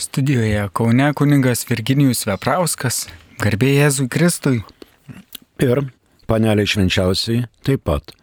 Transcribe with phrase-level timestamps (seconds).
[0.00, 3.02] Studijoje Kaune kuningas Virginijus Veprauskas,
[3.42, 4.62] garbė Jėzui Kristui.
[5.60, 5.82] Ir
[6.30, 8.14] paneliai švenčiausiai taip pat.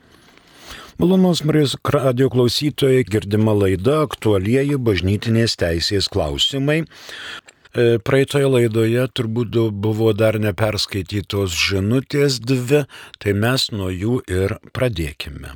[0.97, 6.79] Malonus Marijos radio klausytojai girdima laida aktualieji bažnytinės teisės klausimai.
[6.81, 12.87] E, praeitoje laidoje turbūt buvo dar neperskaitytos žinutės dvi,
[13.21, 15.53] tai mes nuo jų ir pradėkime.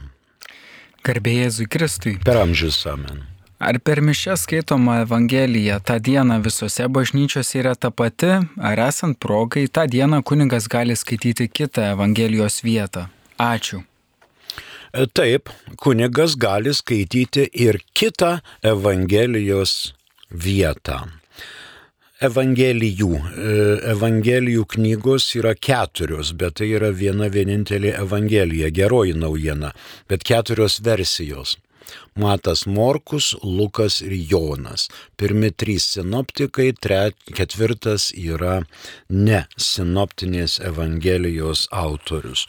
[1.01, 2.19] Garbė Jėzui Kristui.
[2.21, 3.30] Per amžius amen.
[3.61, 9.67] Ar per mišę skaitoma Evangelija tą dieną visose bažnyčiose yra ta pati, ar esant progai
[9.69, 13.05] tą dieną kuningas gali skaityti kitą Evangelijos vietą?
[13.37, 13.83] Ačiū.
[14.93, 18.39] E, taip, kunigas gali skaityti ir kitą
[18.73, 19.93] Evangelijos
[20.31, 21.05] vietą.
[22.21, 23.13] Evangelijų.
[23.13, 23.57] E,
[23.93, 29.75] Evangelijų knygos yra keturios, bet tai yra viena vienintelė Evangelija, geroji naujiena,
[30.09, 31.59] bet keturios versijos.
[32.15, 34.87] Matas Morkus, Lukas ir Jonas.
[35.17, 38.61] Pirmi trys sinoptikai, tret, ketvirtas yra
[39.09, 42.45] ne sinoptinės Evangelijos autorius.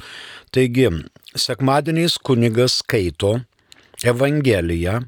[0.53, 0.91] Taigi,
[1.37, 3.41] sekmadieniais kunigas skaito
[4.05, 5.03] Evangeliją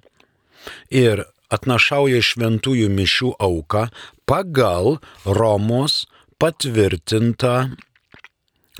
[0.95, 3.87] ir atnašauja šventųjų mišių auką
[4.29, 6.05] pagal Romos
[6.41, 7.57] patvirtintą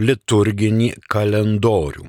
[0.01, 2.09] liturginį kalendorių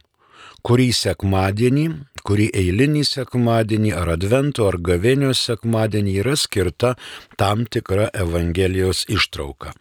[0.66, 1.86] kurį sekmadienį,
[2.26, 6.96] kurį eilinį sekmadienį ar advento ar gavėnios sekmadienį yra skirta
[7.38, 9.76] tam tikra Evangelijos ištrauka.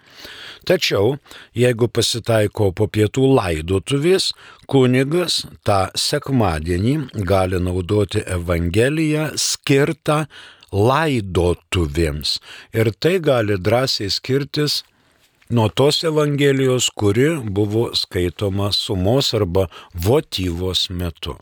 [0.69, 1.17] Tačiau,
[1.57, 4.31] jeigu pasitaiko po pietų laidotuvės,
[4.69, 10.25] kunigas tą sekmadienį gali naudoti Evangeliją skirtą
[10.75, 12.39] laidotuvėms.
[12.77, 14.83] Ir tai gali drąsiai skirtis
[15.55, 21.37] nuo tos Evangelijos, kuri buvo skaitoma sumos arba votyvos metu.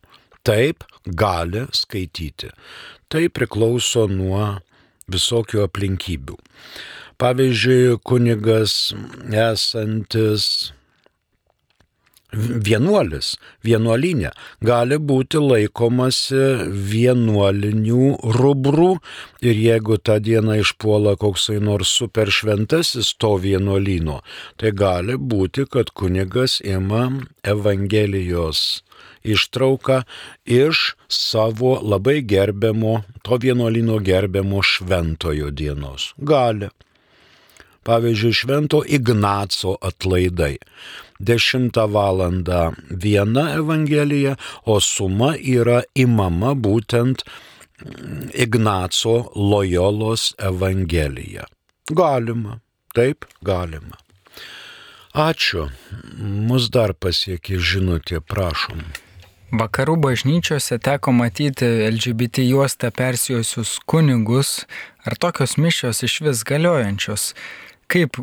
[0.45, 2.51] Taip gali skaityti.
[3.09, 4.59] Tai priklauso nuo
[5.13, 6.37] visokių aplinkybių.
[7.23, 8.93] Pavyzdžiui, kunigas
[9.33, 10.73] esantis
[12.33, 14.33] vienuolis, vienuolinė,
[14.65, 16.43] gali būti laikomasi
[16.93, 18.91] vienuolinių rubrų
[19.45, 24.21] ir jeigu tą dieną išpuola koksai nors superšventasis to vienuolino,
[24.57, 27.09] tai gali būti, kad kunigas ima
[27.43, 28.83] Evangelijos
[29.23, 30.03] ištrauką
[30.45, 36.13] iš savo labai gerbiamo, to vienuolino gerbiamo šventojo dienos.
[36.19, 36.71] Gali.
[37.83, 40.57] Pavyzdžiui, švento Ignaco atlaidai.
[41.19, 42.21] 10 val.
[42.91, 47.23] viena Evangelija, o suma yra imama būtent
[48.35, 51.47] Ignaco Lojolos Evangelija.
[51.91, 52.59] Galima,
[52.95, 53.99] taip, galima.
[55.13, 55.69] Ačiū.
[56.49, 58.81] Mus dar pasiekė žinutė, prašom.
[59.53, 64.63] Vakarų bažnyčiose teko matyti LGBT juostą persijusius kunigus,
[65.05, 67.35] ar tokios mišios iš vis galiojančios.
[67.91, 68.19] Kaip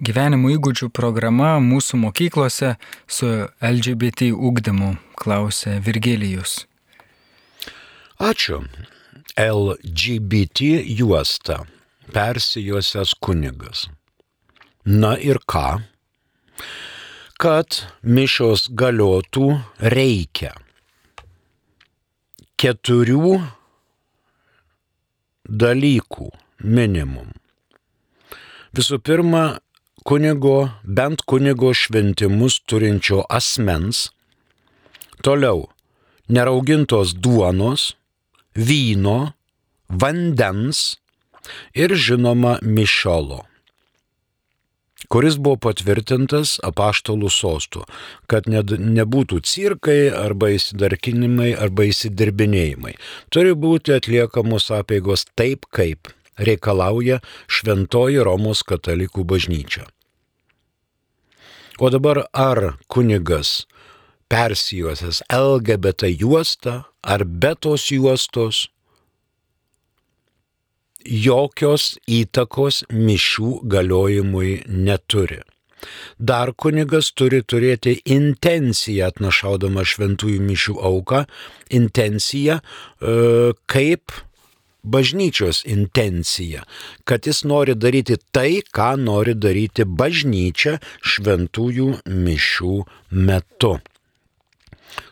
[0.00, 2.74] gyvenimo įgūdžių programa mūsų mokyklose
[3.06, 3.28] su
[3.60, 6.64] LGBT ugdymu, klausė Virgilijus.
[8.20, 8.62] Ačiū.
[9.40, 11.62] LGBT juosta.
[12.10, 13.86] Persijosias kunigas.
[14.84, 15.80] Na ir ką?
[17.40, 19.46] Kad mišios galiotų
[19.80, 20.52] reikia
[22.60, 23.38] keturių
[25.48, 26.28] dalykų
[26.60, 27.30] minimum.
[28.76, 29.58] Visų pirma,
[30.06, 34.08] kunigo, bent kunigo šventimus turinčio asmens,
[35.26, 35.66] toliau
[36.30, 37.94] neraugintos duonos,
[38.54, 39.34] vyno,
[39.90, 41.00] vandens
[41.74, 43.44] ir žinoma mišolo
[45.10, 47.82] kuris buvo patvirtintas apaštalų sostų,
[48.30, 52.94] kad ne, nebūtų cirkai arba įsidarkinimai arba įsidirbinėjimai.
[53.34, 59.86] Turi būti atliekamos apėgos taip, kaip reikalauja šventoji Romos katalikų bažnyčia.
[61.80, 63.64] O dabar ar kunigas
[64.30, 68.68] persijuosęs LGBT juostą ar be tos juostos
[71.04, 75.40] jokios įtakos mišių galiojimui neturi.
[76.20, 81.22] Dar kunigas turi turėti intenciją atnašaudama šventųjų mišių auką,
[81.72, 83.14] intenciją e,
[83.64, 84.12] kaip
[84.82, 86.64] bažnyčios intencija,
[87.04, 92.76] kad jis nori daryti tai, ką nori daryti bažnyčia šventųjų mišių
[93.10, 93.74] metu.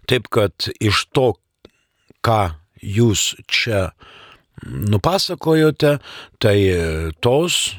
[0.08, 1.32] Taip kad iš to,
[2.24, 2.40] ką
[2.82, 3.90] jūs čia
[4.64, 5.98] nupasakojote,
[6.42, 6.56] tai
[7.22, 7.76] tos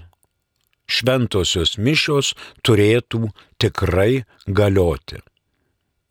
[0.90, 2.34] šventosios mišios
[2.66, 3.30] turėtų
[3.62, 5.22] tikrai galioti.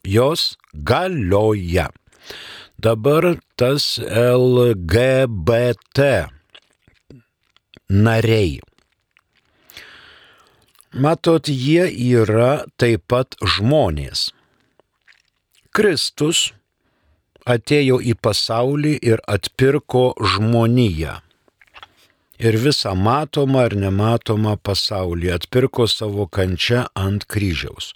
[0.07, 1.89] Jos galioja.
[2.79, 6.29] Dabar tas LGBT
[7.91, 8.61] nariai.
[10.95, 14.29] Matot, jie yra taip pat žmonės.
[15.75, 16.53] Kristus
[17.51, 21.17] atėjo į pasaulį ir atpirko žmoniją.
[22.39, 27.91] Ir visą matomą ar nematomą pasaulį atpirko savo kančią ant kryžiaus.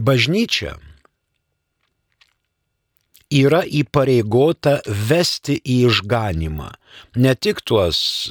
[0.00, 0.78] Bažnyčia
[3.40, 6.70] yra įpareigota vesti į išganimą
[7.16, 8.30] ne tik tuos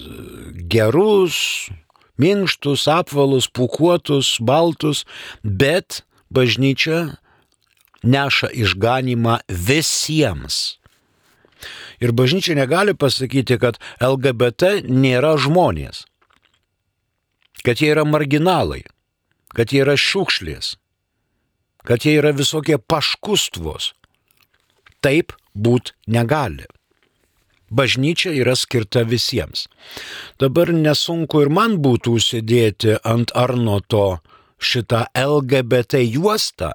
[0.70, 1.70] gerus,
[2.22, 5.06] minkštus, apvalus, pukuotus, baltus,
[5.44, 7.18] bet bažnyčia
[8.04, 10.78] neša išganimą visiems.
[12.02, 16.08] Ir bažnyčia negali pasakyti, kad LGBT nėra žmonės,
[17.62, 18.82] kad jie yra marginalai,
[19.54, 20.78] kad jie yra šiukšlės,
[21.86, 23.94] kad jie yra visokie paškustvos.
[25.02, 26.68] Taip būt negali.
[27.72, 29.68] Bažnyčia yra skirta visiems.
[30.40, 34.20] Dabar nesunku ir man būtų užsidėti ant Arnoto
[34.60, 36.74] šitą LGBT juostą,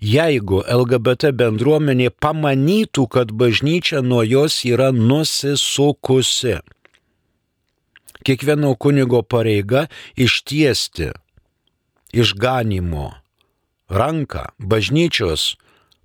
[0.00, 6.58] jeigu LGBT bendruomenė pamanytų, kad bažnyčia nuo jos yra nusisukusi.
[8.24, 9.86] Kiekvieno kunigo pareiga
[10.16, 11.12] ištiesti
[12.12, 13.12] išganimo
[13.88, 15.54] ranką bažnyčios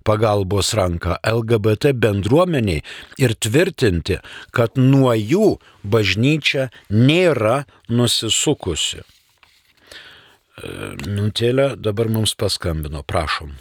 [0.06, 2.84] pagalbos ranką LGBT bendruomeniai
[3.22, 4.20] ir tvirtinti,
[4.54, 9.02] kad nuo jų bažnyčia nėra nusisukusi.
[10.54, 13.56] Minutėlę dabar mums paskambino, prašom.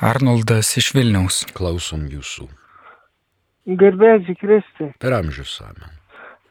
[0.00, 1.42] Arnoldas iš Vilniaus.
[1.52, 2.48] Klausom jūsų.
[3.68, 4.92] Gerbėsiu Kristui.
[5.02, 5.97] Per amžius amen.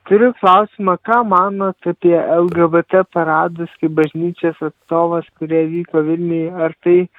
[0.07, 7.09] Turiu klausimą, ką manot apie LGBT paradus kaip bažnyčios atstovas, kurie vyko Vilniuje, ar tai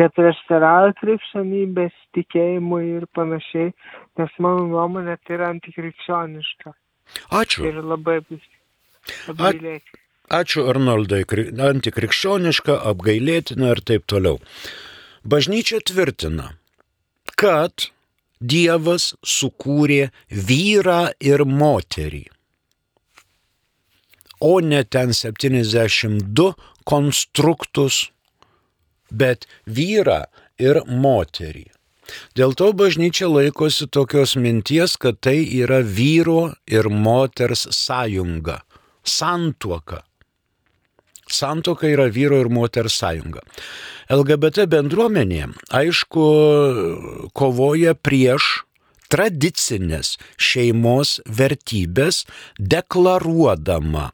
[0.00, 3.74] neprieštarauja krikščionybės tikėjimui ir panašiai,
[4.20, 6.72] nes mano nuomonė tai yra antikrikščioniška.
[7.36, 7.66] Ačiū.
[7.68, 10.00] Ir labai apgailėtina.
[10.40, 11.20] Ačiū Arnoldai,
[11.68, 14.40] antikrikščioniška, apgailėtina ir taip toliau.
[15.28, 16.54] Bažnyčia tvirtina,
[17.36, 17.90] kad
[18.40, 22.24] Dievas sukūrė vyrą ir moterį
[24.40, 26.54] o ne ten 72
[26.84, 28.08] konstruktus,
[29.10, 30.24] bet vyrą
[30.60, 31.68] ir moterį.
[32.38, 38.62] Dėl to bažnyčia laikosi tokios minties, kad tai yra vyro ir moters sąjunga,
[39.04, 40.02] santuoka.
[41.28, 43.42] Santoka yra vyro ir moters sąjunga.
[44.08, 46.24] LGBT bendruomenė, aišku,
[47.36, 48.62] kovoja prieš
[49.12, 52.22] tradicinės šeimos vertybės,
[52.56, 54.08] deklaruodama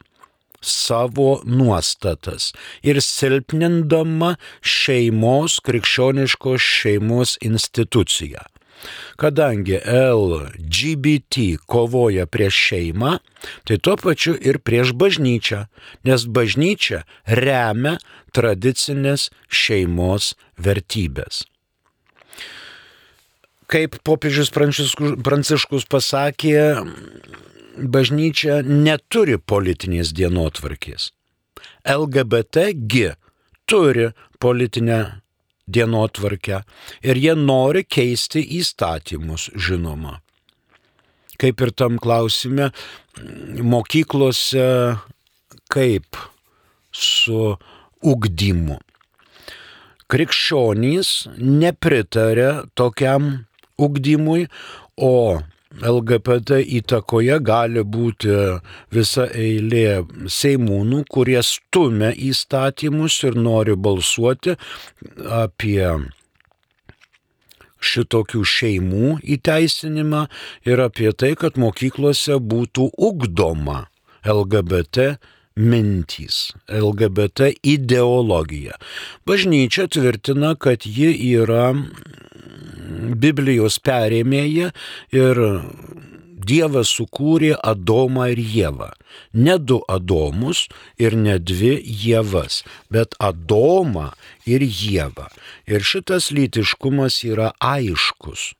[0.65, 2.51] savo nuostatas
[2.83, 8.43] ir silpnindama šeimos, krikščioniškos šeimos instituciją.
[9.17, 13.17] Kadangi LGBT kovoja prieš šeimą,
[13.65, 15.65] tai tuo pačiu ir prieš bažnyčią,
[16.05, 17.95] nes bažnyčia remia
[18.35, 21.45] tradicinės šeimos vertybės.
[23.71, 26.59] Kaip popiežius Pranciškus pasakė,
[27.77, 31.11] bažnyčia neturi politinės dienotvarkės.
[31.85, 33.15] LGBTG
[33.69, 34.99] turi politinę
[35.67, 36.61] dienotvarkę
[37.03, 40.19] ir jie nori keisti įstatymus, žinoma.
[41.41, 42.69] Kaip ir tam klausime,
[43.59, 44.67] mokyklose
[45.71, 46.19] kaip
[46.95, 47.55] su
[48.05, 48.77] ugdymu.
[50.05, 51.09] Krikščionys
[51.41, 53.47] nepritarė tokiam
[53.81, 54.45] ugdymui,
[54.95, 55.41] o
[55.73, 58.35] LGBT įtakoje gali būti
[58.93, 64.55] visa eilė seimūnų, kurie stumia įstatymus ir nori balsuoti
[65.25, 65.89] apie
[67.85, 70.25] šitokių šeimų įteisinimą
[70.69, 73.85] ir apie tai, kad mokyklose būtų ugdoma
[74.25, 75.15] LGBT
[75.55, 78.75] mintys, LGBT ideologija.
[79.27, 81.73] Bažnyčia tvirtina, kad ji yra
[83.19, 84.71] Biblijos perėmėja
[85.15, 85.41] ir
[86.45, 88.91] Dievas sukūrė Adomą ir Jėvą.
[89.33, 90.65] Ne du Adomus
[91.01, 92.61] ir ne dvi Jėvas,
[92.93, 94.11] bet Adomą
[94.45, 95.29] ir Jėvą.
[95.65, 98.53] Ir šitas lytiškumas yra aiškus.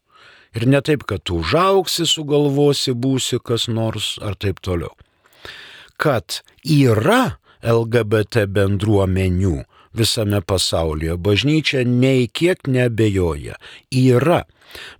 [0.56, 4.96] Ir ne taip, kad tu užauksi, sugalvosi, būsi kas nors ar taip toliau.
[6.00, 9.60] Kad yra LGBT bendruomenių,
[9.98, 11.18] visame pasaulyje.
[11.18, 13.60] Bažnyčia nei kiek nebejoja.
[13.92, 14.44] Yra.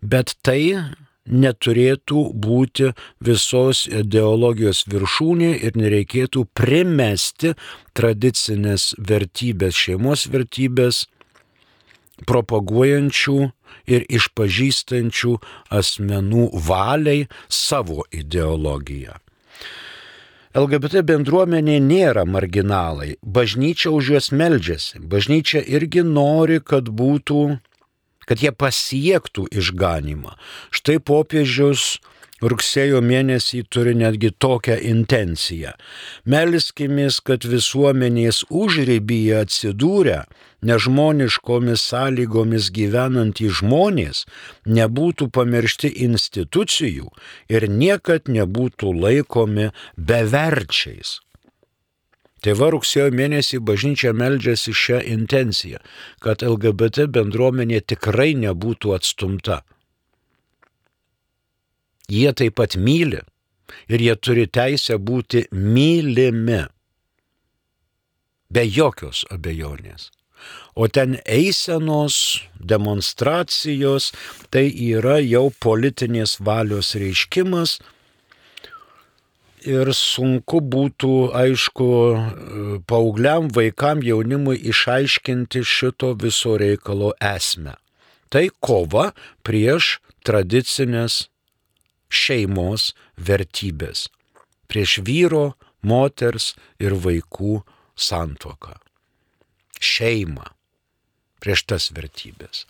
[0.02, 2.92] Bet tai neturėtų būti
[3.26, 7.56] visos ideologijos viršūnė ir nereikėtų primesti
[7.98, 11.06] tradicinės vertybės, šeimos vertybės
[12.30, 13.38] propaguojančių
[13.92, 15.36] ir išpažįstančių
[15.82, 19.18] asmenų valiai savo ideologiją.
[20.56, 27.42] LGBT bendruomenė nėra marginalai, bažnyčia už juos meldžiasi, bažnyčia irgi nori, kad būtų,
[28.24, 30.38] kad jie pasiektų išganimą.
[30.72, 31.98] Štai popiežius
[32.52, 35.74] rugsėjo mėnesį turi netgi tokią intenciją.
[36.30, 40.22] Melskimės, kad visuomenės užrybyje atsidūrę
[40.66, 44.24] nežmoniškomis sąlygomis gyvenantys žmonės
[44.78, 47.12] nebūtų pamiršti institucijų
[47.50, 51.20] ir niekad nebūtų laikomi beverčiais.
[52.46, 55.80] Tai va rugsėjo mėnesį bažnyčia meldžiasi šią intenciją,
[56.22, 59.64] kad LGBT bendruomenė tikrai nebūtų atstumta.
[62.10, 63.22] Jie taip pat myli
[63.90, 66.66] ir jie turi teisę būti mylimi.
[68.54, 70.12] Be jokios abejonės.
[70.76, 74.12] O ten eisenos, demonstracijos,
[74.52, 77.80] tai yra jau politinės valios reiškimas.
[79.66, 81.88] Ir sunku būtų, aišku,
[82.86, 87.74] paaugliam, vaikam, jaunimui išaiškinti šito viso reikalo esmę.
[88.30, 89.08] Tai kova
[89.48, 89.96] prieš
[90.28, 91.24] tradicinės
[92.10, 94.08] šeimos vertybės,
[94.72, 95.54] prieš vyro,
[95.86, 97.62] moters ir vaikų
[97.96, 98.76] santoką.
[99.80, 100.48] Šeimą,
[101.44, 102.66] prieš tas vertybės.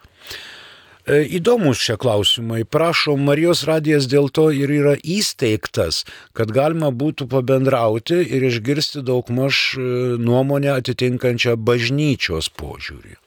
[1.06, 2.64] E, įdomus šie klausimai.
[2.66, 6.02] Prašom, Marijos radijas dėl to ir yra įsteigtas,
[6.34, 9.86] kad galima būtų pabendrauti ir išgirsti daugmaž e,
[10.18, 13.20] nuomonę atitinkančią bažnyčios požiūrį.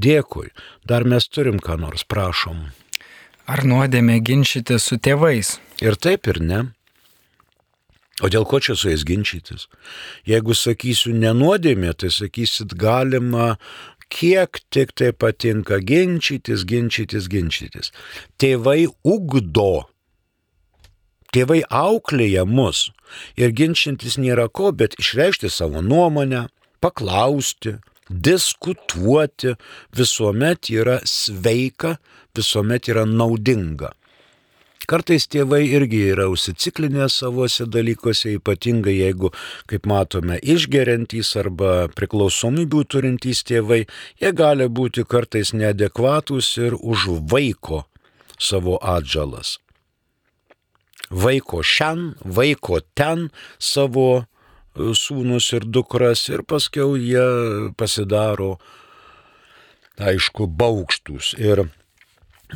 [0.00, 0.50] Dėkui,
[0.86, 2.70] dar mes turim ką nors, prašom.
[3.50, 5.56] Ar nuodėmė ginčyti su tėvais?
[5.82, 6.60] Ir taip, ir ne.
[8.22, 9.64] O dėl ko čia su jais ginčytis?
[10.28, 13.56] Jeigu sakysiu nenuodėmė, tai sakysit galima
[14.12, 17.90] kiek tik tai patinka ginčytis, ginčytis, ginčytis.
[18.38, 19.88] Tėvai ugdo.
[21.34, 22.90] Tėvai auklėja mus.
[23.34, 26.46] Ir ginčintis nėra ko, bet išreikšti savo nuomonę,
[26.82, 27.80] paklausti,
[28.10, 29.54] diskutuoti
[29.96, 31.96] visuomet yra sveika,
[32.36, 33.94] visuomet yra naudinga.
[34.90, 39.28] Kartais tėvai irgi yra užsiciklinę savose dalykuose, ypatingai jeigu,
[39.70, 43.84] kaip matome, išgeriantys arba priklausomybių turintys tėvai,
[44.18, 47.84] jie gali būti kartais neadekvatus ir už vaiko
[48.34, 49.60] savo atžalas.
[51.10, 54.24] Vaiko šiandien, vaiko ten savo
[54.76, 58.58] sūnus ir dukras ir paskiau jie pasidaro,
[59.98, 61.66] aišku, baukštus ir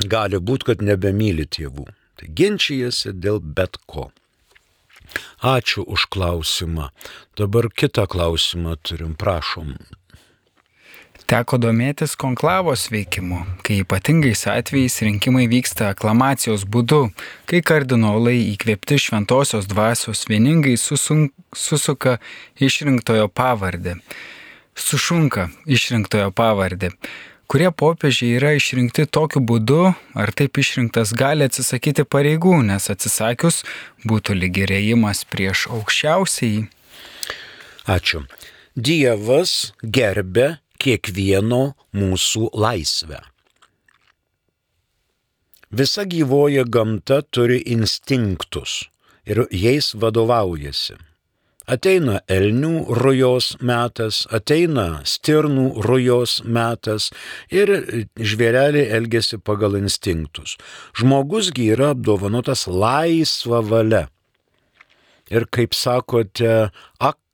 [0.08, 1.86] gali būti, kad nebemyli tėvų.
[2.14, 4.10] Tai ginčijasi dėl bet ko.
[5.42, 6.90] Ačiū už klausimą.
[7.36, 9.74] Dabar kitą klausimą turim, prašom.
[11.24, 17.06] Teko domėtis konklavos veikimu, kai ypatingais atvejais rinkimai vyksta aklamacijos būdu,
[17.48, 22.18] kai kardinolai įkvėpti šventosios dvasios vieningai susunk, susuka
[22.60, 23.96] išrinktojo pavardę.
[24.76, 26.90] Sušunka išrinktojo pavardę.
[27.48, 33.62] Kurie popiežiai yra išrinkti tokiu būdu, ar taip išrinktas gali atsisakyti pareigų, nes atsisakius
[34.04, 36.66] būtų lygerėjimas prieš aukščiausiai.
[37.96, 38.24] Ačiū.
[38.74, 41.62] Dievas gerbė kiekvieno
[41.96, 43.22] mūsų laisvę.
[45.74, 48.84] Visa gyvoja gamta turi instinktus
[49.26, 50.94] ir jais vadovaujasi.
[51.64, 57.08] Ateina elnių rujos metas, ateina stirnų rujos metas
[57.48, 57.72] ir
[58.20, 60.58] žvėreliai elgesi pagal instinktus.
[61.00, 64.04] Žmogusgi yra apdovanotas laisva valia
[65.32, 66.68] ir, kaip sakote,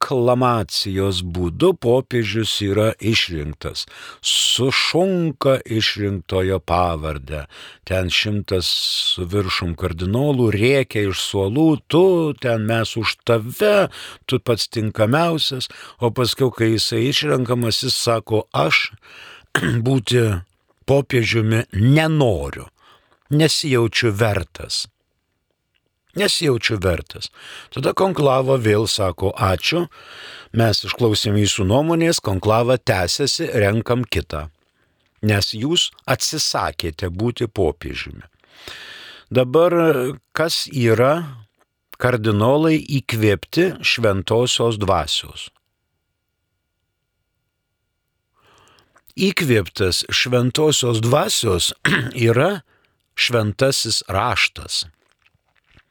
[0.00, 3.84] aklamacijos būdu popiežius yra išrinktas.
[4.24, 7.44] Sušunka išrinktojo pavardę.
[7.84, 8.66] Ten šimtas
[9.12, 13.90] su viršum kardinolų rėkia iš suolų, tu ten mes už tave,
[14.26, 15.68] tu pats tinkamiausias,
[16.00, 18.90] o paskui, kai jisai išrenkamas, jis sako, aš
[19.86, 20.24] būti
[20.88, 22.70] popiežiumi nenoriu,
[23.30, 24.86] nesijaučiu vertas
[26.20, 27.30] nesijaučiu vertas.
[27.74, 29.86] Tada konklava vėl sako ačiū,
[30.56, 34.48] mes išklausėm jūsų nuomonės, konklava tęsiasi, renkam kitą,
[35.26, 38.26] nes jūs atsisakėte būti popiežiumi.
[39.30, 39.74] Dabar
[40.34, 41.14] kas yra
[42.00, 45.50] kardinolai įkvėpti šventosios dvasios?
[49.20, 51.70] Įkvėptas šventosios dvasios
[52.30, 52.62] yra
[53.20, 54.86] šventasis raštas.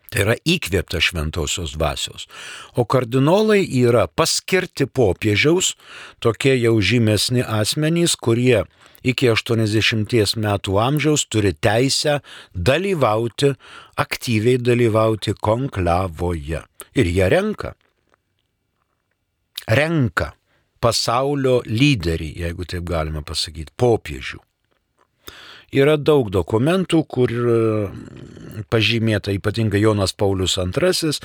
[0.10, 2.26] Tai yra įkvėpta šventosios dvasios.
[2.74, 5.76] O kardinolai yra paskirti popiežiaus,
[6.24, 8.64] tokie jau žymesni asmenys, kurie
[9.06, 12.20] iki 80 metų amžiaus turi teisę
[12.54, 13.54] dalyvauti,
[14.02, 16.64] aktyviai dalyvauti konklavoje.
[16.98, 17.76] Ir jie renka.
[19.70, 20.34] renka
[20.82, 24.40] pasaulio lyderį, jeigu taip galima pasakyti, popiežių.
[25.70, 27.58] Yra daug dokumentų, kur e,
[28.74, 31.18] pažymėta ypatingai Jonas Paulius II e,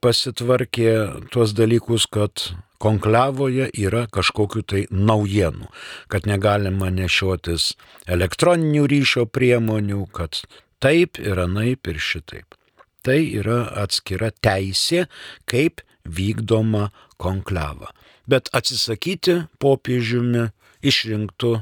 [0.00, 0.92] pasitvarkė
[1.32, 2.46] tuos dalykus, kad
[2.80, 5.68] konklavoje yra kažkokiu tai naujienų,
[6.08, 7.74] kad negalima nešiotis
[8.08, 10.40] elektroninių ryšio priemonių, kad
[10.80, 12.56] taip ir anaip ir šitaip.
[13.04, 15.04] Tai yra atskira teisė,
[15.44, 16.88] kaip vykdoma
[17.20, 17.92] konklava.
[18.24, 20.48] Bet atsisakyti popiežiumi
[20.80, 21.52] išrinktų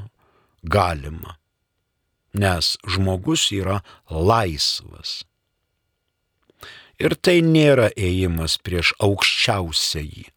[0.63, 1.35] galima
[2.33, 5.23] nes žmogus yra laisvas.
[6.99, 10.27] Ir tai nėra ėjimas prieš aukščiausiąjį.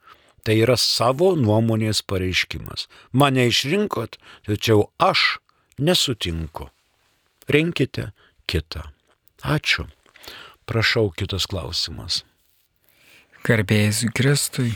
[0.43, 2.89] Tai yra savo nuomonės pareiškimas.
[3.15, 5.39] Mane išrinkot, tačiau aš
[5.79, 6.71] nesutinku.
[7.51, 8.11] Rinkite
[8.51, 8.89] kitą.
[9.43, 9.87] Ačiū.
[10.67, 12.23] Prašau, kitas klausimas.
[13.43, 14.69] Garbėjus Kristui.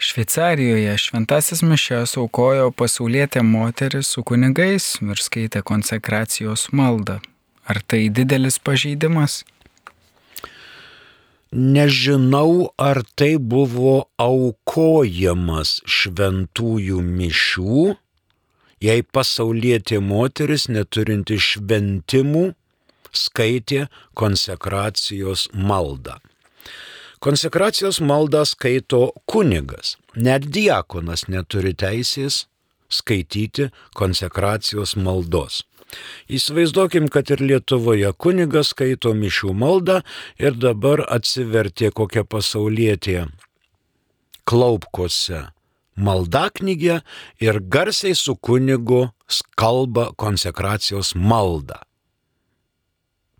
[0.00, 7.18] Šveicarijoje šventasis mišęs aukojo pasaulietė moteris su kunigais ir skaitė konsekracijos maldą.
[7.68, 9.42] Ar tai didelis pažeidimas?
[11.52, 17.84] Nežinau, ar tai buvo aukojamas šventųjų mišių,
[18.88, 22.48] jei pasaulietė moteris neturinti šventimų
[23.12, 23.84] skaitė
[24.16, 26.16] konsekracijos maldą.
[27.18, 29.96] Konsekracijos maldą skaito kunigas.
[30.14, 32.44] Net diakonas neturi teisės
[32.88, 35.64] skaityti konsekracijos maldos.
[36.28, 40.00] Įsivaizduokim, kad ir Lietuvoje kunigas skaito mišių maldą
[40.38, 43.26] ir dabar atsivertė kokią pasaulietę
[44.48, 45.46] klaupkose
[45.98, 47.00] maldaknygę
[47.40, 49.08] ir garsiai su kunigu
[49.56, 51.82] kalba konsekracijos maldą.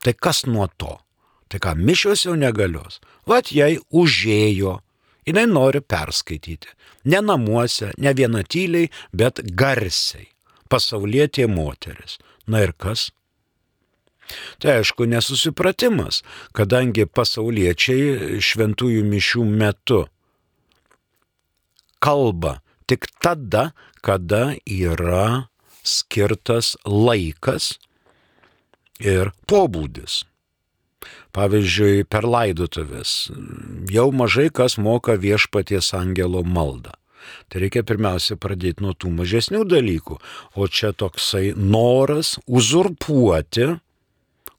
[0.02, 0.98] Tai kas nuo to?
[1.48, 3.00] Tai ką, mišios jau negalios.
[3.28, 4.78] Vat jai užėjo.
[5.28, 6.68] Jis nori perskaityti.
[7.08, 10.28] Ne namuose, ne viena tyliai, bet garsiai.
[10.68, 12.18] Pasaulietė moteris.
[12.48, 13.10] Na ir kas?
[14.60, 16.22] Tai aišku nesusipratimas,
[16.56, 20.02] kadangi pasauliečiai šventųjų mišių metu
[21.98, 25.48] kalba tik tada, kada yra
[25.84, 27.76] skirtas laikas
[29.00, 30.24] ir pobūdis.
[31.36, 33.30] Pavyzdžiui, per laidotuvės
[33.92, 36.94] jau mažai kas moka viešpaties angelo maldą.
[37.48, 40.16] Tai reikia pirmiausia pradėti nuo tų mažesnių dalykų,
[40.56, 43.74] o čia toksai noras uzurpuoti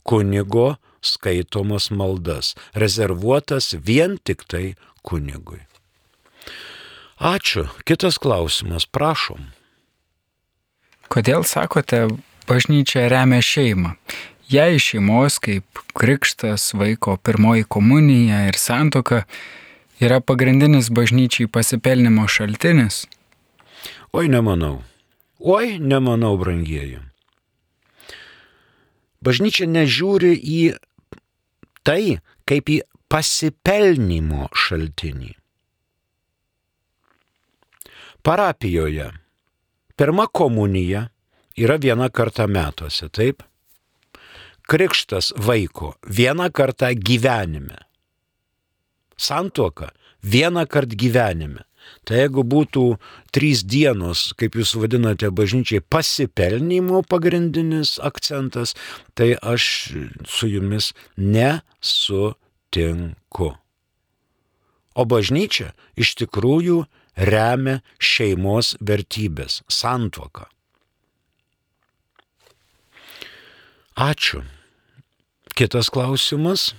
[0.05, 5.63] kunigo skaitomas maldas, rezervuotas vien tik tai kunigui.
[7.19, 7.67] Ačiū.
[7.83, 9.49] Kitas klausimas, prašom.
[11.11, 12.05] Kodėl sakote,
[12.47, 13.97] bažnyčia remia šeimą?
[14.49, 19.19] Jei šeimos kaip krikštas, vaiko pirmoji komunija ir santoka
[20.01, 23.03] yra pagrindinis bažnyčiai pasipelnimo šaltinis?
[24.11, 24.79] Oi, nemanau.
[25.39, 26.97] Oi, nemanau, brangieji.
[29.21, 30.61] Bažnyčia nežiūri į
[31.85, 32.17] tai
[32.49, 35.35] kaip į pasipelnimo šaltinį.
[38.25, 39.11] Parapijoje
[39.93, 41.05] pirma komunija
[41.53, 43.45] yra viena kartą metuose, taip?
[44.69, 47.77] Krikštas vaiko vieną kartą gyvenime.
[49.17, 49.89] Santuoka
[50.23, 51.63] vieną kartą gyvenime.
[52.05, 52.97] Tai jeigu būtų
[53.33, 58.75] trys dienos, kaip jūs vadinate, bažnyčiai pasipelnimo pagrindinis akcentas,
[59.17, 59.63] tai aš
[60.29, 62.29] su jumis nesutinku.
[64.93, 70.45] O bažnyčia iš tikrųjų remia šeimos vertybės- santuoką.
[73.99, 74.58] Ačiū.
[75.59, 76.69] Kitas klausimas.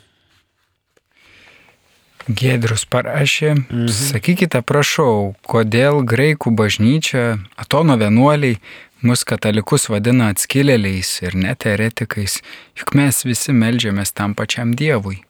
[2.25, 3.89] Gėdrus parašė, mhm.
[3.93, 7.25] sakykite, prašau, kodėl graikų bažnyčia,
[7.61, 8.57] atono vienuoliai,
[9.05, 12.39] mus katalikus vadina atskilėliais ir net eretikais,
[12.81, 15.21] juk mes visi melžiamės tam pačiam Dievui.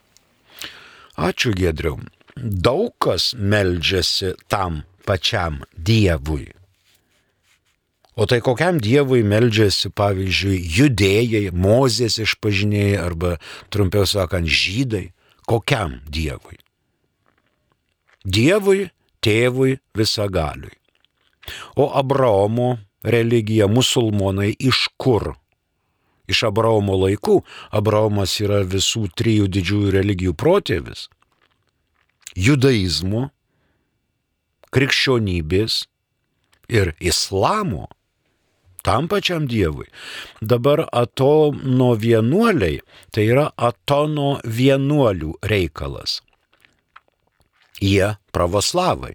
[1.18, 1.98] Ačiū, Gėdriau.
[2.38, 6.52] Daug kas melžiasi tam pačiam Dievui.
[8.20, 13.38] O tai kokiam Dievui meldžiasi, pavyzdžiui, judėjai, mozės išpažinėjai arba,
[13.72, 15.06] trumpiau sakant, žydai?
[15.48, 16.59] Kokiam Dievui?
[18.20, 18.90] Dievui,
[19.24, 20.76] tėvui visagaliui.
[21.80, 25.30] O Abraomo religija, musulmonai iš kur?
[26.28, 27.38] Iš Abraomo laikų.
[27.72, 31.06] Abraomas yra visų trijų didžiųjų religijų protėvis.
[32.37, 33.30] Judaizmo,
[34.76, 35.87] krikščionybės
[36.68, 37.88] ir islamo
[38.83, 39.87] tam pačiam Dievui.
[40.40, 42.81] Dabar atono vienuoliai
[43.12, 46.21] tai yra atono vienuolių reikalas.
[47.81, 49.14] Jie pravoslavai.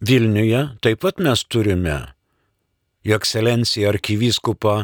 [0.00, 1.98] Vilniuje taip pat mes turime
[3.04, 4.78] jo ekscelenciją arkivyskupą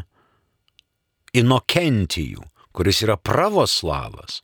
[1.37, 2.41] Inokentijų,
[2.73, 4.41] kuris yra pravoslavas.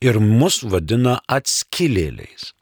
[0.00, 2.55] ir mus vadina atskilėliais.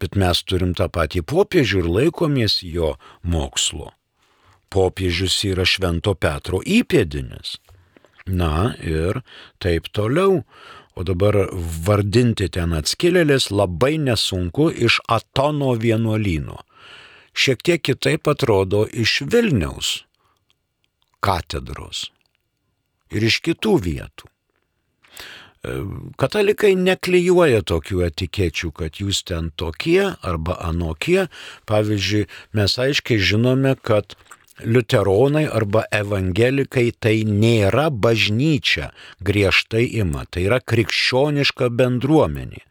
[0.00, 3.92] Bet mes turim tą patį popiežių ir laikomės jo mokslo.
[4.70, 7.58] Popiežius yra Švento Petro įpėdinis.
[8.30, 9.22] Na ir
[9.58, 10.44] taip toliau.
[10.98, 11.36] O dabar
[11.86, 16.58] vardinti ten atskilėlės labai nesunku iš Atono vienuolyno.
[17.32, 20.00] Šiek tiek kitaip atrodo iš Vilniaus
[21.20, 22.08] katedros
[23.12, 24.28] ir iš kitų vietų.
[25.60, 31.26] Katalikai neklyjuoja tokių etikečių, kad jūs ten tokie arba anokie.
[31.68, 32.22] Pavyzdžiui,
[32.56, 34.16] mes aiškiai žinome, kad
[34.64, 38.88] liuteronai arba evangelikai tai nėra bažnyčia
[39.20, 42.64] griežtai ima, tai yra krikščioniška bendruomenė,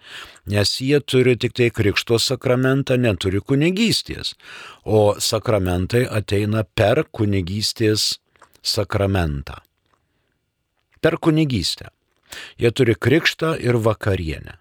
[0.49, 4.33] nes jie turi tik tai krikšto sakramentą, neturi kunigystės,
[4.85, 8.15] o sakramentai ateina per kunigystės
[8.65, 9.61] sakramentą.
[10.99, 11.93] Per kunigystę.
[12.59, 14.57] Jie turi krikštą ir vakarienę.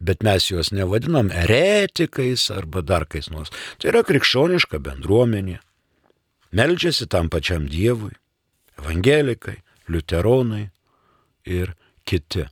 [0.00, 3.52] Bet mes juos nevadinam eretikais arba dar kais nors.
[3.80, 5.60] Tai yra krikščioniška bendruomenė.
[6.56, 8.12] Meldžiasi tam pačiam Dievui.
[8.76, 10.66] Evangelikai, liuteronai
[11.48, 11.72] ir
[12.04, 12.44] kiti.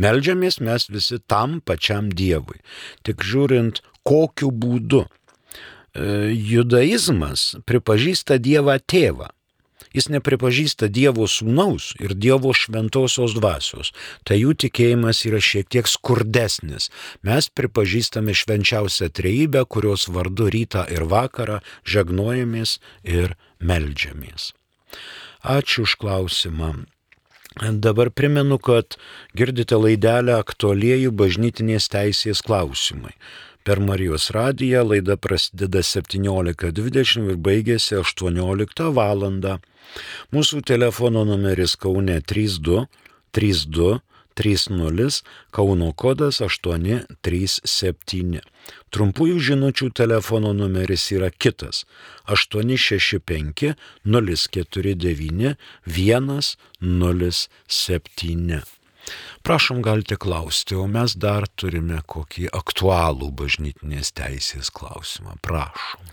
[0.00, 2.62] Meldžiamės mes visi tam pačiam Dievui.
[3.04, 5.04] Tik žiūrint, kokiu būdu.
[5.04, 9.28] E, judaizmas pripažįsta Dievą tėvą
[9.94, 13.92] Jis nepripažįsta Dievo sūnaus ir Dievo šventosios dvasios.
[14.24, 16.90] Tai jų tikėjimas yra šiek tiek skurdesnis.
[17.26, 24.52] Mes pripažįstame švenčiausią trejybę, kurios vardu rytą ir vakarą žegnojamės ir melžiamės.
[25.40, 26.74] Ačiū už klausimą.
[27.58, 28.94] Dabar primenu, kad
[29.34, 33.16] girdite laidelę aktualieji bažnytinės teisės klausimai.
[33.70, 39.22] Per Marijos radiją laida prasideda 17.20 ir baigėsi 18 val.
[40.34, 42.88] Mūsų telefono numeris Kaune 32
[43.30, 44.00] 32
[44.40, 45.22] 30
[45.54, 48.40] Kauno kodas 837.
[48.90, 51.84] Trumpųjų žinučių telefono numeris yra kitas
[52.26, 55.54] 865 049
[55.86, 58.79] 107.
[59.46, 65.38] Prašom galite klausti, o mes dar turime kokį aktualų bažnytinės teisės klausimą.
[65.44, 66.12] Prašom.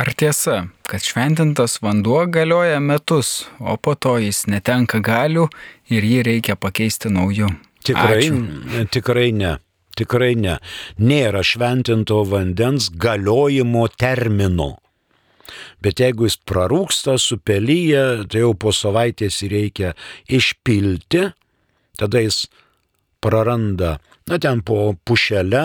[0.00, 5.48] Ar tiesa, kad šventintas vanduo galioja metus, o po to jis netenka galių
[5.92, 7.50] ir jį reikia pakeisti nauju?
[7.84, 8.86] Tikrai, Ačiū.
[8.92, 9.56] tikrai ne.
[9.96, 10.56] Tikrai ne.
[10.96, 14.78] Nėra šventinto vandens galiojimo termino.
[15.82, 19.92] Bet jeigu jis prarūksta, supelyje, tai jau po savaitės reikia
[20.30, 21.26] išpilti,
[22.00, 22.46] tada jis
[23.20, 25.64] praranda, na ten po pušelę,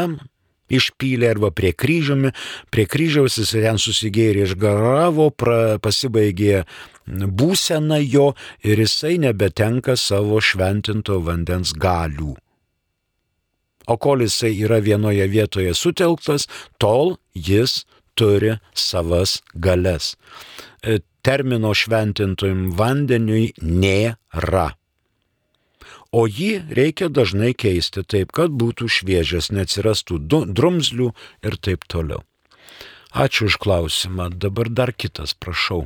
[0.71, 2.31] išpylė arba prie kryžiumi,
[2.73, 6.65] prie kryžiaus jis ten susigėrė išgaravo, pra, pasibaigė
[7.07, 8.33] būsena jo
[8.65, 12.33] ir jisai nebetenka savo šventinto vandens galių.
[13.85, 16.47] O kol jisai yra vienoje vietoje sutelktas,
[16.81, 17.83] tol jis
[18.17, 20.15] turi savas galias.
[20.81, 24.71] E, termino šventintojim vandeniui nėra
[26.15, 31.11] o jį reikia dažnai keisti taip, kad būtų šviežias, neatsirastų drumzlių
[31.43, 32.23] ir taip toliau.
[33.15, 34.29] Ačiū už klausimą.
[34.31, 35.85] Dabar dar kitas, prašau.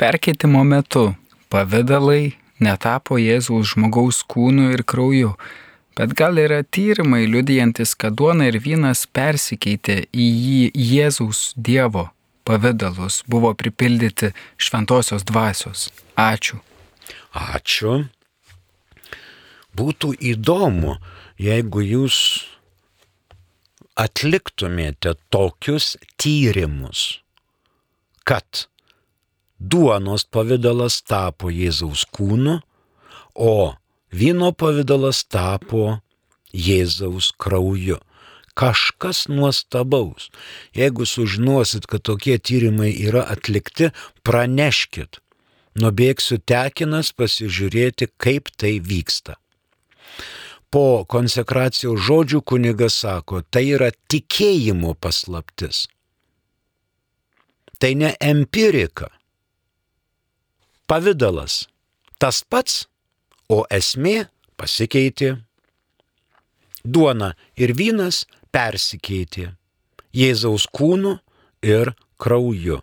[0.00, 1.14] Perkeitimo metu
[1.52, 5.32] pavydalai netapo Jėzaus žmogaus kūnu ir krauju,
[5.96, 10.60] bet gal yra tyrimai liudijantis, kad duona ir vynas persikeitė į jį
[10.92, 12.10] Jėzaus Dievo
[12.48, 15.88] pavydalus, buvo pripildyti šventosios dvasios.
[16.16, 16.60] Ačiū.
[17.32, 18.04] Ačiū
[19.78, 20.96] būtų įdomu,
[21.38, 22.18] jeigu jūs
[23.98, 27.20] atliktumėte tokius tyrimus,
[28.28, 28.66] kad
[29.58, 32.58] duonos pavydalas tapo Jėzaus kūnu,
[33.34, 33.54] o
[34.14, 35.98] vyno pavydalas tapo
[36.54, 37.98] Jėzaus krauju.
[38.58, 40.32] Kažkas nuostabaus.
[40.74, 43.92] Jeigu sužinosit, kad tokie tyrimai yra atlikti,
[44.26, 45.20] praneškit.
[45.78, 49.36] Nubėgsiu tekinas pasižiūrėti, kaip tai vyksta.
[50.70, 55.86] Po konsekracijos žodžių kunigas sako, tai yra tikėjimo paslaptis.
[57.78, 59.10] Tai ne empirika.
[60.88, 61.66] Pavydalas
[62.18, 62.86] tas pats,
[63.48, 64.26] o esmė
[64.58, 65.36] pasikeitė.
[66.84, 69.52] Duona ir vynas persikeitė
[70.16, 71.18] Jėzaus kūnu
[71.62, 72.78] ir krauju.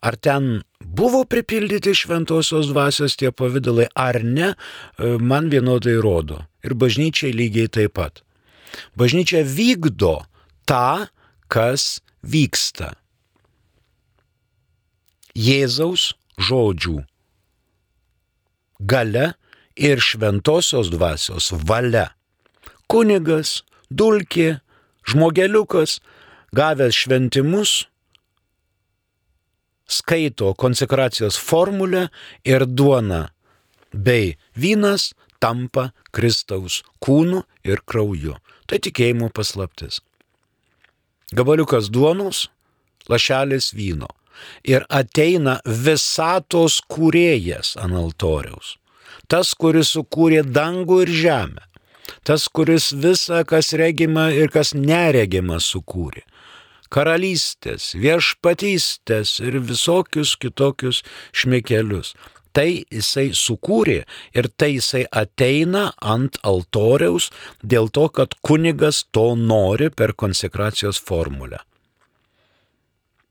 [0.00, 6.42] Ar ten buvo pripildyti šventosios dvasios tie pavydalai, ar ne, e, man vienodai rodo.
[6.64, 8.22] Ir bažnyčiai lygiai taip pat.
[8.96, 10.20] Bažnyčia vykdo
[10.68, 11.08] tą,
[11.48, 12.94] kas vyksta.
[15.34, 17.00] Jėzaus žodžių
[18.80, 19.34] gale
[19.76, 22.10] ir šventosios dvasios valia.
[22.90, 24.60] Kunigas, dulkė,
[25.06, 26.00] žmogeliukas,
[26.56, 27.86] gavęs šventimus,
[29.90, 32.08] skaito konsekracijos formulę
[32.44, 33.28] ir duona
[33.92, 35.10] bei vynas
[35.42, 38.36] tampa Kristaus kūnu ir krauju.
[38.66, 39.98] Tai tikėjimo paslaptis.
[41.34, 42.46] Gabaliukas duonos,
[43.10, 44.08] lašelis vyno.
[44.64, 48.76] Ir ateina visatos kūrėjas ant altoriaus.
[49.28, 51.66] Tas, kuris sukūrė dangų ir žemę.
[52.26, 56.24] Tas, kuris visą, kas regima ir kas neregima, sukūrė
[56.94, 62.14] karalystės, viešpatystės ir visokius kitokius šmekelius.
[62.50, 64.00] Tai jisai sukūrė
[64.34, 67.28] ir tai jisai ateina ant altoriaus
[67.62, 71.62] dėl to, kad kunigas to nori per konsekracijos formulę.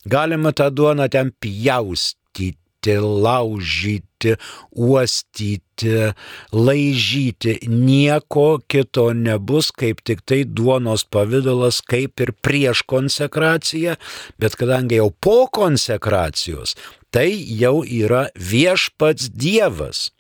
[0.07, 4.35] Galima tą duoną ten pjaustyti vartyti, laužyti,
[4.71, 6.13] uostyti,
[6.51, 7.59] laižyti.
[7.67, 13.95] Nieko kito nebus, kaip tik tai duonos pavydalas, kaip ir prieš konsekraciją,
[14.37, 16.75] bet kadangi jau po konsekracijos,
[17.11, 20.11] tai jau yra viešpats Dievas.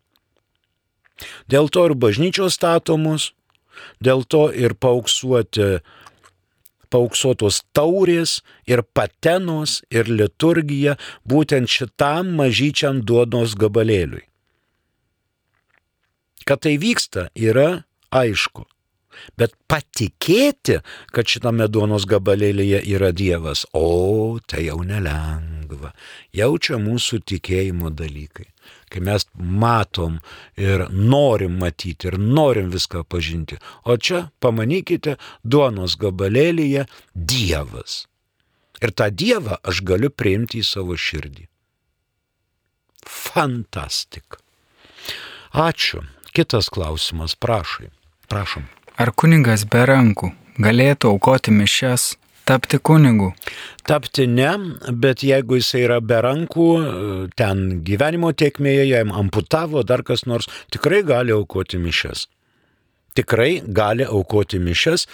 [1.49, 3.33] Dėl to ir bažnyčios statomos,
[3.99, 5.81] dėl to ir pauksuoti
[6.93, 10.97] pauksotos taurės ir patenos ir liturgija
[11.29, 14.25] būtent šitam mažyčiam duonos gabalėliui.
[16.45, 18.65] Kad tai vyksta, yra aišku.
[19.37, 20.79] Bet patikėti,
[21.11, 25.91] kad šitame duonos gabalėlėje yra Dievas, o tai jau nelengva.
[26.33, 28.47] Jaučia mūsų tikėjimo dalykai
[28.91, 30.19] kai mes matom
[30.57, 33.59] ir norim matyti ir norim viską pažinti.
[33.85, 38.03] O čia, pamanykite, duonos gabalėlyje Dievas.
[38.81, 41.47] Ir tą Dievą aš galiu priimti į savo širdį.
[43.05, 44.39] Fantastika.
[45.53, 46.03] Ačiū.
[46.33, 47.89] Kitas klausimas, prašai.
[48.29, 48.67] Prašom.
[49.01, 50.29] Ar kuningas be rankų
[50.61, 52.11] galėtų aukoti mišes
[52.49, 53.33] Tapti kunigu.
[53.85, 54.49] Tapti ne,
[54.91, 56.67] bet jeigu jis yra be rankų,
[57.37, 62.23] ten gyvenimo tiekmėje jam amputavo dar kas nors, tikrai gali aukoti mišes.
[63.13, 65.05] Tikrai gali aukoti mišes,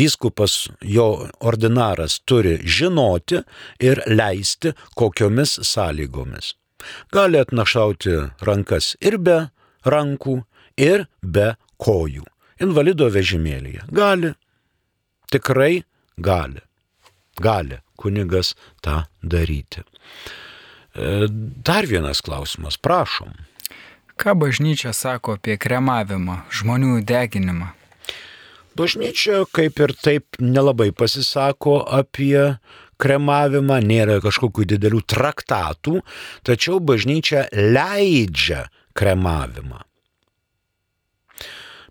[0.00, 1.04] vyskupas, jo
[1.38, 3.38] ordinaras turi žinoti
[3.86, 6.56] ir leisti kokiomis sąlygomis.
[7.14, 8.16] Gali atnašauti
[8.48, 9.36] rankas ir be
[9.86, 10.40] rankų,
[10.74, 12.26] ir be kojų.
[12.66, 13.86] Invalido vežimėlėje.
[13.94, 14.34] Gali.
[15.30, 15.84] Tikrai
[16.18, 16.66] gali
[17.40, 19.84] gali kunigas tą daryti.
[20.94, 21.26] E,
[21.64, 23.34] dar vienas klausimas, prašom.
[24.20, 27.72] Ką bažnyčia sako apie kremavimą, žmonių deginimą?
[28.76, 32.60] Bažnyčia kaip ir taip nelabai pasisako apie
[33.00, 36.00] kremavimą, nėra kažkokių didelių traktatų,
[36.46, 39.80] tačiau bažnyčia leidžia kremavimą.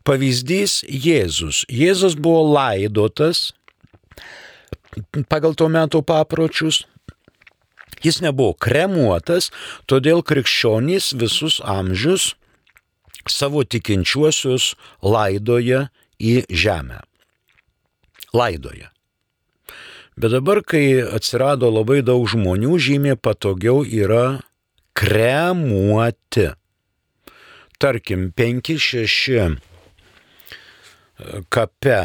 [0.07, 1.65] Pavyzdys Jėzus.
[1.69, 3.49] Jėzus buvo laidotas
[5.31, 6.83] pagal to meto papročius.
[8.03, 9.49] Jis nebuvo kremuotas,
[9.89, 12.33] todėl krikščionys visus amžius
[13.27, 17.01] savo tikinčiuosius laidoja į žemę.
[18.33, 18.93] Laidoja.
[20.19, 24.41] Bet dabar, kai atsirado labai daug žmonių, žymiai patogiau yra
[24.97, 26.49] kremuoti.
[27.79, 29.55] Tarkim, 5-6
[31.49, 31.99] kape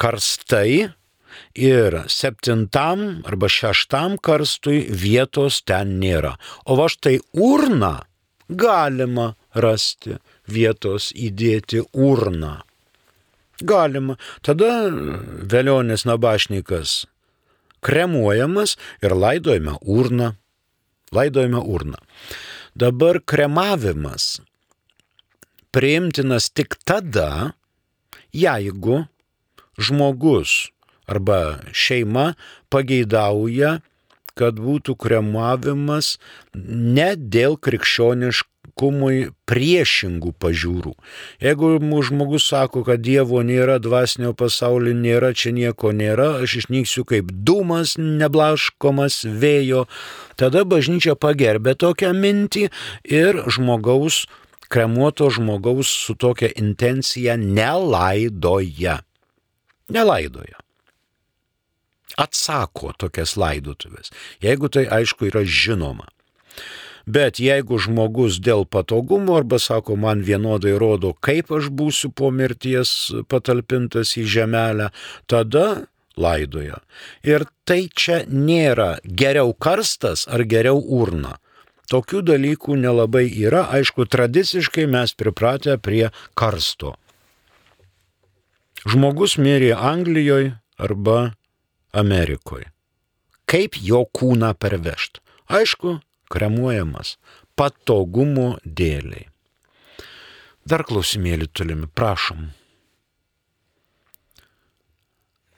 [0.00, 0.92] karstai
[1.54, 6.36] ir septintam arba šeštam karstui vietos ten nėra.
[6.66, 7.98] O va štai urną
[8.48, 10.18] galima rasti
[10.48, 12.60] vietos įdėti urną.
[13.62, 14.16] Galima.
[14.42, 17.04] Tada vėlionės nabašnikas
[17.82, 20.32] kremuojamas ir laidojame urną.
[21.12, 22.00] Laidojame urną.
[22.74, 24.40] Dabar kremavimas
[25.72, 27.52] priimtinas tik tada,
[28.32, 29.06] jeigu
[29.80, 30.72] žmogus
[31.06, 32.32] arba šeima
[32.72, 33.80] pageidauja,
[34.38, 36.16] kad būtų kremavimas
[36.54, 40.94] ne dėl krikščioniškų žmogiškumui priešingų pažiūrų.
[41.40, 47.30] Jeigu žmogus sako, kad Dievo nėra, dvasinio pasaulio nėra, čia nieko nėra, aš išnyksiu kaip
[47.30, 49.86] dūmas neblaškomas vėjo,
[50.36, 52.70] tada bažnyčia pagerbė tokią mintį
[53.04, 54.26] ir žmogaus,
[54.68, 59.02] kremuoto žmogaus su tokia intencija nelaidoja.
[59.92, 60.61] Nelaidoja
[62.20, 64.12] atsako tokias laidotuvės,
[64.44, 66.08] jeigu tai aišku yra žinoma.
[67.06, 73.10] Bet jeigu žmogus dėl patogumo arba sako, man vienodai rodo, kaip aš būsiu po mirties
[73.26, 74.92] patalpintas į žemelę,
[75.26, 76.78] tada laidoja.
[77.26, 81.38] Ir tai čia nėra geriau karstas ar geriau urna.
[81.90, 86.94] Tokių dalykų nelabai yra, aišku, tradiciškai mes pripratę prie karsto.
[88.88, 91.34] Žmogus mirė Anglijoje arba
[91.92, 92.70] Amerikoje.
[93.46, 95.20] Kaip jo kūną pervežti?
[95.52, 95.98] Aišku,
[96.32, 97.16] kremuojamas
[97.58, 99.28] patogumo dėliai.
[100.64, 102.50] Dar klausimėlį turime, prašom.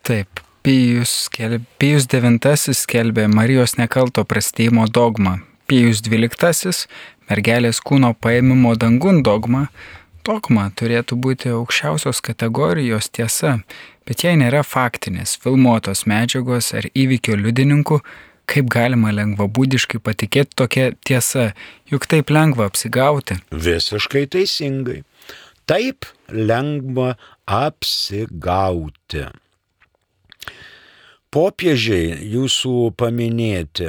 [0.04, 5.38] Taip, Pijus, skelb, Pijus IX skelbė Marijos nekalto prastėjimo dogmą.
[5.68, 6.72] Pijus XII
[7.28, 9.66] mergelės kūno paėmimo dangun dogmą.
[10.24, 13.58] Dogma turėtų būti aukščiausios kategorijos tiesa,
[14.08, 18.00] bet jei nėra faktinės, filmuotos medžiagos ar įvykio liudininkų,
[18.44, 21.52] Kaip galima lengvabūdiškai patikėti tokia tiesa,
[21.88, 23.38] juk taip lengva apsigauti.
[23.48, 25.00] Visiškai teisingai.
[25.64, 27.14] Taip lengva
[27.48, 29.24] apsigauti.
[31.32, 33.88] Popiežiai jūsų paminėti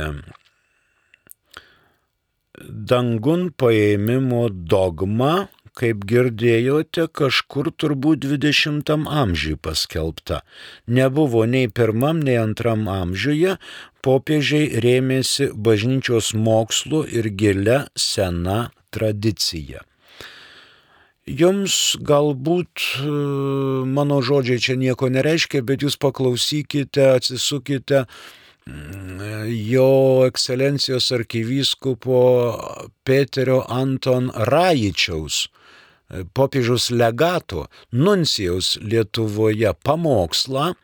[2.64, 10.42] dangun paėmimo dogma kaip girdėjote, kažkur turbūt 20 amžiui paskelbta.
[10.88, 13.58] Nebuvo nei pirmam, nei antram amžiuje,
[14.06, 19.84] popiežiai rėmėsi bažnyčios mokslu ir gilia sena tradicija.
[21.26, 23.12] Jums galbūt e,
[23.90, 28.04] mano žodžiai čia nieko nereiškia, bet jūs paklausykite, atsisukite
[28.70, 29.90] mm, jo
[30.28, 32.22] ekscelencijos arkivyskupo
[33.10, 35.48] Peterio Anton Rajičiaus
[36.10, 40.76] popiežiaus legato nuncijaus Lietuvoje pamokslą e,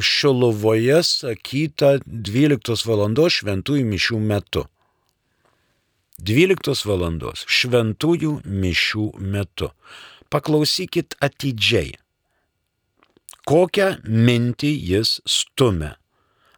[0.00, 3.08] Šilovoje sakytą 12 val.
[3.30, 4.66] šventųjų mišių metu.
[6.20, 7.32] 12 val.
[7.32, 9.70] šventųjų mišių metu.
[10.30, 11.94] Paklausykit atidžiai,
[13.46, 15.94] kokią mintį jis stumia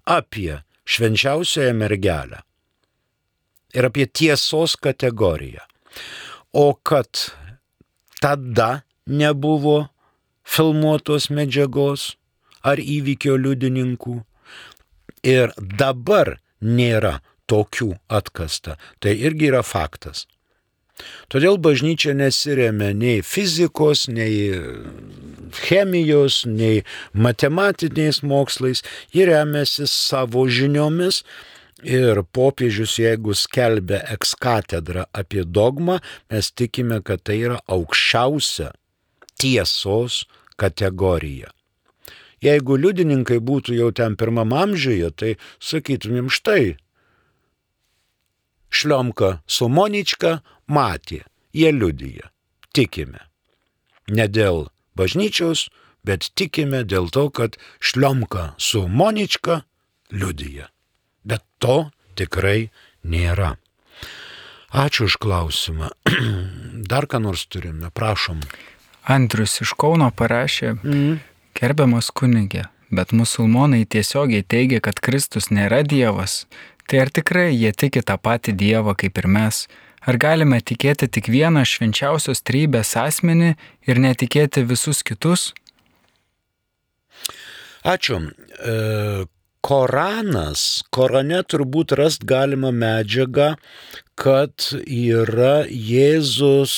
[0.07, 2.41] apie švenčiausiąją mergelę
[3.75, 5.67] ir apie tiesos kategoriją
[6.57, 7.09] o kad
[8.21, 8.71] tada
[9.07, 9.89] nebuvo
[10.47, 12.15] filmuotos medžiagos
[12.65, 14.23] ar įvykio liudininkų.
[15.27, 17.19] Ir dabar nėra
[17.51, 20.25] tokių atkasta, tai irgi yra faktas.
[21.29, 24.57] Todėl bažnyčia nesiremia nei fizikos, nei
[25.61, 28.81] chemijos, nei matematiniais mokslais,
[29.13, 31.21] ji remiasi savo žiniomis
[31.85, 35.99] Ir popiežius, jeigu skelbia ekskatedrą apie dogmą,
[36.33, 38.71] mes tikime, kad tai yra aukščiausia
[39.37, 40.25] tiesos
[40.57, 41.53] kategorija.
[42.41, 46.77] Jeigu liudininkai būtų jau ten pirmam amžiuje, tai sakytumėm štai,
[48.73, 52.33] Šliomka su Monička matė, jie liudyja,
[52.77, 53.21] tikime.
[54.09, 55.69] Ne dėl bažnyčios,
[56.05, 59.63] bet tikime dėl to, kad Šliomka su Monička
[60.11, 60.69] liudyja
[61.27, 62.71] bet to tikrai
[63.05, 63.57] nėra.
[64.77, 65.91] Ačiū už klausimą.
[66.91, 68.43] Dar ką nors turime, prašom.
[69.07, 71.19] Andrius iš Kauno parašė, mm.
[71.59, 76.45] gerbiamas kunigė, bet musulmonai tiesiogiai teigia, kad Kristus nėra Dievas.
[76.87, 79.67] Tai ar tikrai jie tiki tą patį Dievą kaip ir mes?
[80.07, 83.55] Ar galime tikėti tik vieną švenčiausios trybės asmenį
[83.91, 85.51] ir netikėti visus kitus?
[87.87, 88.21] Ačiū.
[89.67, 93.49] Koranas, Korane turbūt rast galima medžiagą,
[94.15, 96.75] kad yra Jėzus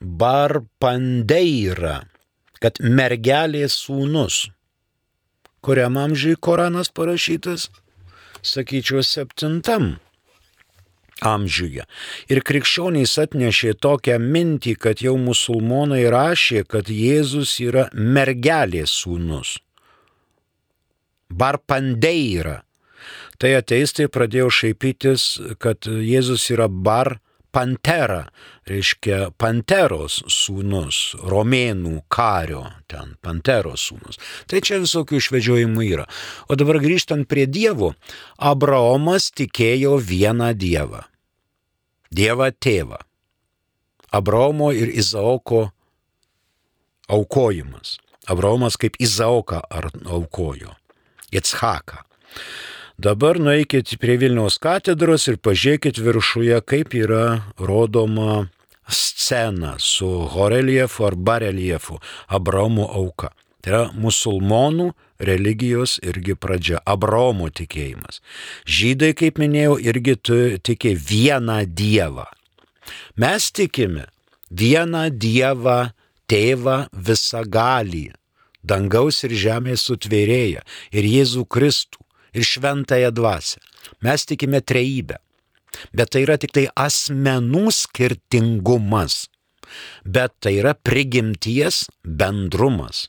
[0.00, 1.98] Barpandeira,
[2.64, 4.46] kad mergelės sūnus.
[5.60, 7.66] Kuriam amžiui Koranas parašytas?
[8.40, 9.98] Sakyčiau, septintam
[11.20, 11.84] amžiuje.
[12.32, 19.58] Ir krikščionys atnešė tokią mintį, kad jau musulmonai rašė, kad Jėzus yra mergelės sūnus.
[21.32, 22.62] Barpandeira.
[23.40, 25.26] Tai ateistai pradėjo šaipytis,
[25.58, 27.16] kad Jėzus yra bar
[27.52, 28.26] pantera,
[28.68, 34.18] reiškia panteros sūnus, romėnų kario, ten panteros sūnus.
[34.48, 36.06] Tai čia visokių išvedžiojimų yra.
[36.48, 37.92] O dabar grįžtant prie dievų,
[38.38, 41.04] Abraomas tikėjo vieną dievą.
[42.12, 43.00] Dievą tėvą.
[44.12, 45.70] Abraomo ir Izaoko
[47.08, 47.96] aukojimas.
[48.28, 49.62] Abraomas kaip Izaoką
[50.06, 50.76] aukojo.
[51.32, 52.02] Itshaką.
[53.02, 58.44] Dabar nueikit prie Vilniaus katedros ir pažiūrėkit viršuje, kaip yra rodoma
[58.86, 63.32] scena su horeliefu ar bareliefu Abraomo auka.
[63.62, 64.88] Tai yra musulmonų
[65.22, 68.18] religijos irgi pradžia, Abraomo tikėjimas.
[68.66, 70.16] Žydai, kaip minėjau, irgi
[70.66, 72.26] tikė vieną Dievą.
[73.16, 74.08] Mes tikime
[74.50, 75.92] vieną Dievą,
[76.26, 78.10] tėvą visagalį,
[78.62, 80.62] dangaus ir žemės sutvėrėją
[80.94, 82.02] ir Jėzų Kristų
[82.32, 83.60] ir šventąją dvasę.
[84.02, 85.18] Mes tikime trejybę.
[85.96, 89.26] Bet tai yra tik tai asmenų skirtingumas.
[90.04, 93.08] Bet tai yra prigimties bendrumas.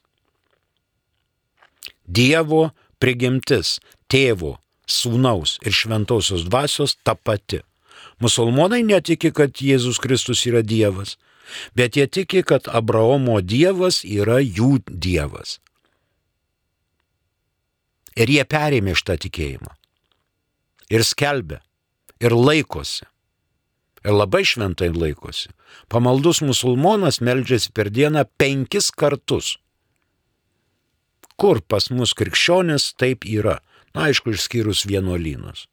[2.07, 3.79] Dievo prigimtis,
[4.11, 7.61] tėvo, sūnaus ir šventosios dvasios ta pati.
[8.21, 11.17] Musulmonai netiki, kad Jėzus Kristus yra Dievas,
[11.77, 15.59] bet jie tiki, kad Abraomo Dievas yra jų Dievas.
[18.13, 19.73] Ir jie perėmė šitą tikėjimą.
[20.93, 21.63] Ir skelbė.
[22.21, 23.07] Ir laikosi.
[24.03, 25.49] Ir labai šventai laikosi.
[25.89, 29.57] Pamaldus musulmonas meldžiasi per dieną penkis kartus.
[31.39, 33.57] Kur pas mus krikščionis taip yra?
[33.93, 35.67] Na, aišku, išskyrus vienuolynus.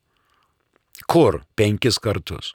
[1.09, 2.55] Kur penkis kartus?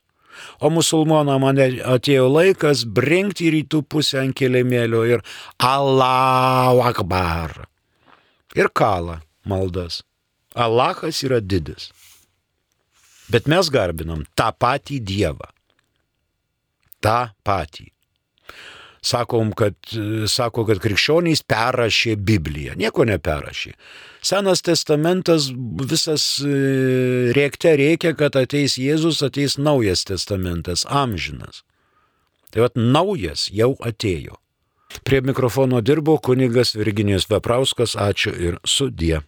[0.60, 5.24] O musulmonam atėjo laikas brinkti į rytų pusę ant kėlėmėlio ir
[5.64, 7.66] Allahu Akbar.
[8.56, 10.02] Ir kala maldas.
[10.56, 11.90] Allahas yra didis.
[13.32, 15.50] Bet mes garbinam tą patį Dievą.
[17.02, 17.95] Ta patį
[19.06, 19.76] sakom, kad,
[20.32, 22.76] sako, kad krikščionys perrašė Bibliją.
[22.80, 23.76] Nieko neperrašė.
[24.26, 25.52] Senas testamentas
[25.86, 31.62] visas e, rėkte reikia, kad ateis Jėzus, ateis naujas testamentas, amžinas.
[32.50, 34.40] Tai vad naujas jau atėjo.
[35.06, 39.20] Prie mikrofono dirbo kunigas Virginijus Veprauskas, ačiū ir sudie.